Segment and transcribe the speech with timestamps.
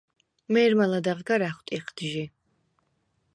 [0.53, 2.23] მე̄რმა ლადეღ გარ ა̈ხვტიხდ ჟი.